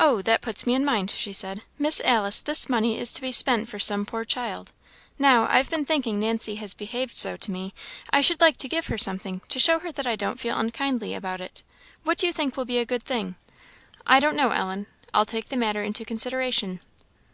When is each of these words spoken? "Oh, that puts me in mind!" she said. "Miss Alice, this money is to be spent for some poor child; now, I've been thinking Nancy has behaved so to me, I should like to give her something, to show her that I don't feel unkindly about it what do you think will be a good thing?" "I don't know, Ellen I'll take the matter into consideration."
"Oh, 0.00 0.22
that 0.22 0.40
puts 0.40 0.64
me 0.66 0.72
in 0.72 0.82
mind!" 0.82 1.10
she 1.10 1.30
said. 1.30 1.60
"Miss 1.78 2.00
Alice, 2.02 2.40
this 2.40 2.70
money 2.70 2.98
is 2.98 3.12
to 3.12 3.20
be 3.20 3.30
spent 3.30 3.68
for 3.68 3.78
some 3.78 4.06
poor 4.06 4.24
child; 4.24 4.72
now, 5.18 5.46
I've 5.46 5.68
been 5.68 5.84
thinking 5.84 6.18
Nancy 6.18 6.54
has 6.54 6.72
behaved 6.72 7.18
so 7.18 7.36
to 7.36 7.50
me, 7.50 7.74
I 8.08 8.22
should 8.22 8.40
like 8.40 8.56
to 8.56 8.68
give 8.70 8.86
her 8.86 8.96
something, 8.96 9.42
to 9.50 9.58
show 9.60 9.78
her 9.80 9.92
that 9.92 10.06
I 10.06 10.16
don't 10.16 10.40
feel 10.40 10.58
unkindly 10.58 11.12
about 11.12 11.42
it 11.42 11.62
what 12.02 12.16
do 12.16 12.26
you 12.26 12.32
think 12.32 12.56
will 12.56 12.64
be 12.64 12.78
a 12.78 12.86
good 12.86 13.02
thing?" 13.02 13.34
"I 14.06 14.20
don't 14.20 14.36
know, 14.36 14.52
Ellen 14.52 14.86
I'll 15.12 15.26
take 15.26 15.50
the 15.50 15.56
matter 15.58 15.82
into 15.82 16.02
consideration." 16.02 16.80